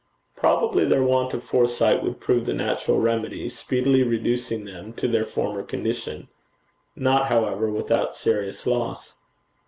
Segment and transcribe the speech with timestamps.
[0.35, 5.25] Probably their want of foresight would prove the natural remedy, speedily reducing them to their
[5.25, 6.27] former condition
[6.95, 9.13] not however without serious loss.'